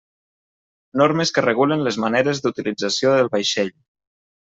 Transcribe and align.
Normes 1.01 1.31
que 1.35 1.43
regulen 1.45 1.83
les 1.87 1.99
maneres 2.05 2.41
d'utilització 2.45 3.13
del 3.17 3.31
vaixell. 3.37 3.71